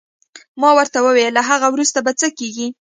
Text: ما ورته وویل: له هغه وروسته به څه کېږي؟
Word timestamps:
ما 0.61 0.69
ورته 0.77 0.97
وویل: 1.01 1.33
له 1.37 1.41
هغه 1.49 1.67
وروسته 1.69 1.99
به 2.05 2.11
څه 2.19 2.27
کېږي؟ 2.39 2.67